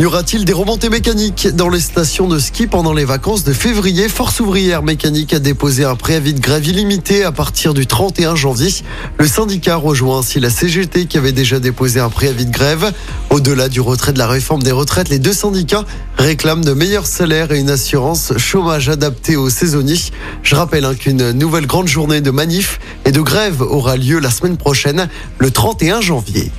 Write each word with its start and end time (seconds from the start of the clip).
Y 0.00 0.06
aura-t-il 0.06 0.46
des 0.46 0.54
remontées 0.54 0.88
mécaniques 0.88 1.48
dans 1.48 1.68
les 1.68 1.78
stations 1.78 2.26
de 2.26 2.38
ski 2.38 2.66
pendant 2.66 2.94
les 2.94 3.04
vacances 3.04 3.44
de 3.44 3.52
février? 3.52 4.08
Force 4.08 4.40
ouvrière 4.40 4.82
mécanique 4.82 5.34
a 5.34 5.38
déposé 5.38 5.84
un 5.84 5.94
préavis 5.94 6.32
de 6.32 6.40
grève 6.40 6.66
illimité 6.66 7.22
à 7.22 7.32
partir 7.32 7.74
du 7.74 7.86
31 7.86 8.34
janvier. 8.34 8.70
Le 9.18 9.26
syndicat 9.26 9.76
rejoint 9.76 10.20
ainsi 10.20 10.40
la 10.40 10.48
CGT 10.48 11.04
qui 11.04 11.18
avait 11.18 11.32
déjà 11.32 11.60
déposé 11.60 12.00
un 12.00 12.08
préavis 12.08 12.46
de 12.46 12.50
grève. 12.50 12.94
Au-delà 13.28 13.68
du 13.68 13.82
retrait 13.82 14.14
de 14.14 14.18
la 14.18 14.26
réforme 14.26 14.62
des 14.62 14.72
retraites, 14.72 15.10
les 15.10 15.18
deux 15.18 15.34
syndicats 15.34 15.84
réclament 16.16 16.64
de 16.64 16.72
meilleurs 16.72 17.04
salaires 17.04 17.52
et 17.52 17.60
une 17.60 17.68
assurance 17.68 18.32
chômage 18.38 18.88
adaptée 18.88 19.36
aux 19.36 19.50
saisonniers. 19.50 20.00
Je 20.42 20.54
rappelle 20.54 20.86
hein, 20.86 20.94
qu'une 20.94 21.32
nouvelle 21.32 21.66
grande 21.66 21.88
journée 21.88 22.22
de 22.22 22.30
manif 22.30 22.80
et 23.04 23.12
de 23.12 23.20
grève 23.20 23.60
aura 23.60 23.98
lieu 23.98 24.18
la 24.18 24.30
semaine 24.30 24.56
prochaine, 24.56 25.10
le 25.36 25.50
31 25.50 26.00
janvier. 26.00 26.50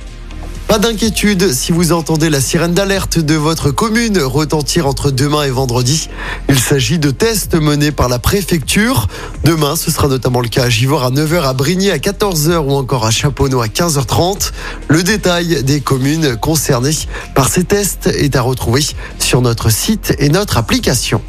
Pas 0.72 0.78
d'inquiétude 0.78 1.52
si 1.52 1.70
vous 1.70 1.92
entendez 1.92 2.30
la 2.30 2.40
sirène 2.40 2.72
d'alerte 2.72 3.18
de 3.18 3.34
votre 3.34 3.70
commune 3.70 4.18
retentir 4.18 4.86
entre 4.86 5.10
demain 5.10 5.42
et 5.42 5.50
vendredi. 5.50 6.08
Il 6.48 6.58
s'agit 6.58 6.98
de 6.98 7.10
tests 7.10 7.56
menés 7.56 7.92
par 7.92 8.08
la 8.08 8.18
préfecture. 8.18 9.06
Demain, 9.44 9.76
ce 9.76 9.90
sera 9.90 10.08
notamment 10.08 10.40
le 10.40 10.48
cas 10.48 10.64
à 10.64 10.70
Givor 10.70 11.04
à 11.04 11.10
9h, 11.10 11.42
à 11.42 11.52
Brigny 11.52 11.90
à 11.90 11.98
14h 11.98 12.56
ou 12.56 12.70
encore 12.70 13.04
à 13.04 13.10
Chaponneau 13.10 13.60
à 13.60 13.66
15h30. 13.66 14.52
Le 14.88 15.02
détail 15.02 15.62
des 15.62 15.82
communes 15.82 16.36
concernées 16.36 16.96
par 17.34 17.50
ces 17.50 17.64
tests 17.64 18.06
est 18.06 18.34
à 18.34 18.40
retrouver 18.40 18.82
sur 19.18 19.42
notre 19.42 19.68
site 19.68 20.14
et 20.20 20.30
notre 20.30 20.56
application. 20.56 21.20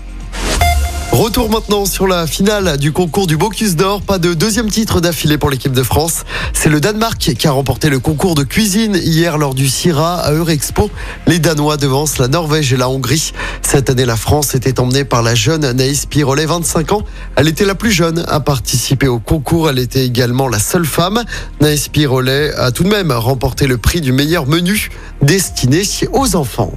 Retour 1.14 1.52
maintenant 1.52 1.86
sur 1.86 2.08
la 2.08 2.26
finale 2.26 2.80
du 2.80 2.92
concours 2.92 3.28
du 3.28 3.38
Bocuse 3.38 3.76
d'Or. 3.76 4.02
Pas 4.02 4.18
de 4.18 4.34
deuxième 4.34 4.68
titre 4.72 5.00
d'affilée 5.00 5.38
pour 5.38 5.52
l'équipe 5.52 5.72
de 5.72 5.84
France. 5.84 6.24
C'est 6.54 6.70
le 6.70 6.82
Danemark 6.82 7.20
qui 7.20 7.48
a 7.48 7.52
remporté 7.52 7.92
le 7.92 8.00
concours 8.00 8.34
de 8.34 8.42
cuisine 8.42 8.96
hier 8.96 9.38
lors 9.38 9.54
du 9.54 9.70
CIRA 9.70 10.16
à 10.16 10.32
Eurexpo. 10.32 10.90
Les 11.28 11.38
Danois 11.38 11.78
devancent 11.78 12.18
la 12.18 12.28
Norvège 12.28 12.74
et 12.74 12.78
la 12.78 12.90
Hongrie. 12.90 13.32
Cette 13.62 13.92
année, 13.92 14.06
la 14.06 14.16
France 14.16 14.56
était 14.56 14.80
emmenée 14.80 15.04
par 15.06 15.22
la 15.22 15.36
jeune 15.36 15.72
Naïs 15.74 16.08
Pirolet, 16.08 16.48
25 16.48 16.94
ans. 16.94 17.04
Elle 17.36 17.48
était 17.48 17.66
la 17.66 17.76
plus 17.76 17.92
jeune 17.92 18.26
à 18.28 18.40
participer 18.40 19.08
au 19.08 19.20
concours. 19.20 19.70
Elle 19.70 19.78
était 19.78 20.04
également 20.04 20.48
la 20.48 20.58
seule 20.58 20.86
femme. 20.86 21.24
Naïs 21.62 21.90
Pirolet 21.90 22.52
a 22.56 22.72
tout 22.72 22.84
de 22.84 22.90
même 22.90 23.12
remporté 23.12 23.68
le 23.68 23.78
prix 23.78 24.02
du 24.02 24.14
meilleur 24.14 24.48
menu 24.48 24.90
destiné 25.22 25.84
aux 26.12 26.36
enfants. 26.36 26.74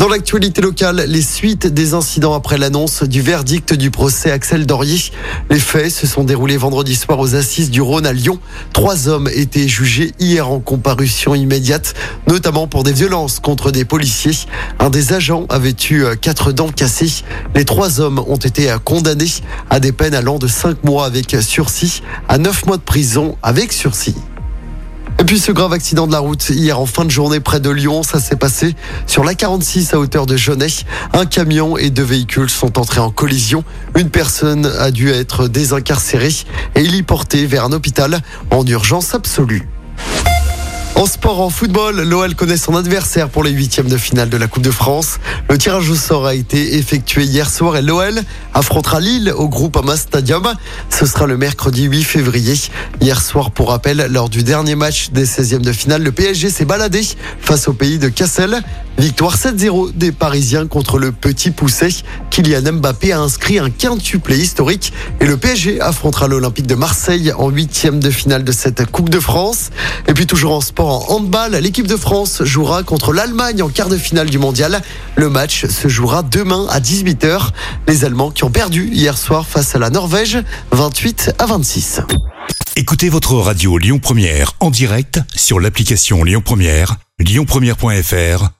Dans 0.00 0.08
l'actualité 0.08 0.62
locale, 0.62 1.04
les 1.08 1.20
suites 1.20 1.66
des 1.66 1.92
incidents 1.92 2.32
après 2.32 2.56
l'annonce 2.56 3.02
du 3.02 3.20
verdict 3.20 3.74
du 3.74 3.90
procès 3.90 4.30
Axel 4.30 4.64
Dorier. 4.64 4.98
Les 5.50 5.58
faits 5.58 5.90
se 5.90 6.06
sont 6.06 6.24
déroulés 6.24 6.56
vendredi 6.56 6.96
soir 6.96 7.18
aux 7.18 7.34
assises 7.34 7.70
du 7.70 7.82
Rhône 7.82 8.06
à 8.06 8.14
Lyon. 8.14 8.38
Trois 8.72 9.08
hommes 9.08 9.28
étaient 9.28 9.68
jugés 9.68 10.14
hier 10.18 10.48
en 10.48 10.58
comparution 10.58 11.34
immédiate, 11.34 11.92
notamment 12.26 12.66
pour 12.66 12.82
des 12.82 12.94
violences 12.94 13.40
contre 13.40 13.72
des 13.72 13.84
policiers. 13.84 14.32
Un 14.78 14.88
des 14.88 15.12
agents 15.12 15.44
avait 15.50 15.76
eu 15.90 16.06
quatre 16.18 16.52
dents 16.52 16.70
cassées. 16.70 17.22
Les 17.54 17.66
trois 17.66 18.00
hommes 18.00 18.24
ont 18.26 18.36
été 18.36 18.74
condamnés 18.82 19.26
à 19.68 19.80
des 19.80 19.92
peines 19.92 20.14
allant 20.14 20.38
de 20.38 20.48
cinq 20.48 20.82
mois 20.82 21.04
avec 21.04 21.36
sursis 21.42 22.00
à 22.26 22.38
neuf 22.38 22.64
mois 22.64 22.78
de 22.78 22.82
prison 22.82 23.36
avec 23.42 23.70
sursis. 23.70 24.14
Et 25.20 25.24
puis 25.24 25.38
ce 25.38 25.52
grave 25.52 25.74
accident 25.74 26.06
de 26.06 26.12
la 26.12 26.18
route 26.18 26.48
hier 26.48 26.80
en 26.80 26.86
fin 26.86 27.04
de 27.04 27.10
journée 27.10 27.40
près 27.40 27.60
de 27.60 27.68
Lyon, 27.68 28.02
ça 28.02 28.18
s'est 28.18 28.36
passé 28.36 28.74
sur 29.06 29.22
la 29.22 29.34
46 29.34 29.92
à 29.92 29.98
hauteur 29.98 30.24
de 30.24 30.34
Genet. 30.34 30.68
Un 31.12 31.26
camion 31.26 31.76
et 31.76 31.90
deux 31.90 32.02
véhicules 32.02 32.48
sont 32.48 32.78
entrés 32.78 33.00
en 33.00 33.10
collision. 33.10 33.62
Une 33.98 34.08
personne 34.08 34.64
a 34.64 34.90
dû 34.90 35.10
être 35.10 35.46
désincarcérée 35.46 36.32
et 36.74 36.80
il 36.80 36.94
y 36.96 37.04
vers 37.46 37.66
un 37.66 37.72
hôpital 37.72 38.20
en 38.50 38.64
urgence 38.64 39.14
absolue. 39.14 39.68
En 41.00 41.06
sport, 41.06 41.40
en 41.40 41.48
football, 41.48 42.02
l'OL 42.02 42.34
connaît 42.34 42.58
son 42.58 42.76
adversaire 42.76 43.30
pour 43.30 43.42
les 43.42 43.52
huitièmes 43.52 43.88
de 43.88 43.96
finale 43.96 44.28
de 44.28 44.36
la 44.36 44.48
Coupe 44.48 44.62
de 44.62 44.70
France. 44.70 45.18
Le 45.48 45.56
tirage 45.56 45.88
au 45.88 45.94
sort 45.94 46.26
a 46.26 46.34
été 46.34 46.76
effectué 46.76 47.24
hier 47.24 47.48
soir 47.48 47.78
et 47.78 47.80
l'OL 47.80 48.20
affrontera 48.52 49.00
Lille 49.00 49.32
au 49.34 49.48
groupe 49.48 49.78
Ama 49.78 49.96
Stadium. 49.96 50.52
Ce 50.90 51.06
sera 51.06 51.26
le 51.26 51.38
mercredi 51.38 51.84
8 51.84 52.02
février. 52.02 52.52
Hier 53.00 53.22
soir, 53.22 53.50
pour 53.50 53.70
rappel, 53.70 54.08
lors 54.10 54.28
du 54.28 54.42
dernier 54.42 54.74
match 54.74 55.08
des 55.08 55.24
16e 55.24 55.62
de 55.62 55.72
finale, 55.72 56.02
le 56.02 56.12
PSG 56.12 56.50
s'est 56.50 56.66
baladé 56.66 57.00
face 57.40 57.66
au 57.66 57.72
pays 57.72 57.98
de 57.98 58.10
Cassel. 58.10 58.60
Victoire 58.98 59.36
7-0 59.36 59.92
des 59.94 60.12
Parisiens 60.12 60.66
contre 60.66 60.98
le 60.98 61.10
petit 61.10 61.50
poussé. 61.50 61.88
Kylian 62.28 62.72
Mbappé 62.74 63.12
a 63.12 63.20
inscrit 63.20 63.58
un 63.58 63.70
quintuplé 63.70 64.38
historique 64.38 64.92
et 65.20 65.24
le 65.24 65.38
PSG 65.38 65.80
affrontera 65.80 66.28
l'Olympique 66.28 66.66
de 66.66 66.74
Marseille 66.74 67.32
en 67.32 67.48
huitième 67.48 67.98
de 67.98 68.10
finale 68.10 68.44
de 68.44 68.52
cette 68.52 68.90
Coupe 68.90 69.08
de 69.08 69.18
France. 69.18 69.70
Et 70.06 70.12
puis 70.12 70.26
toujours 70.26 70.52
en 70.52 70.60
sport, 70.60 71.10
en 71.10 71.16
handball, 71.16 71.52
l'équipe 71.52 71.86
de 71.86 71.96
France 71.96 72.42
jouera 72.44 72.82
contre 72.82 73.14
l'Allemagne 73.14 73.62
en 73.62 73.70
quart 73.70 73.88
de 73.88 73.96
finale 73.96 74.28
du 74.28 74.38
mondial. 74.38 74.82
Le 75.16 75.30
match 75.30 75.64
se 75.66 75.88
jouera 75.88 76.22
demain 76.22 76.66
à 76.68 76.80
18h. 76.80 77.48
Les 77.88 78.04
Allemands 78.04 78.30
qui 78.30 78.44
ont 78.44 78.50
perdu 78.50 78.90
hier 78.92 79.16
soir 79.16 79.46
face 79.46 79.74
à 79.74 79.78
la 79.78 79.88
Norvège, 79.88 80.38
28 80.72 81.32
à 81.38 81.46
26. 81.46 82.02
Écoutez 82.76 83.08
votre 83.08 83.34
radio 83.34 83.78
Lyon 83.78 83.98
Première 83.98 84.52
en 84.60 84.70
direct 84.70 85.20
sur 85.34 85.58
l'application 85.58 86.22
Lyon 86.22 86.42
Première, 86.44 86.96
lyonpremière.fr 87.18 88.59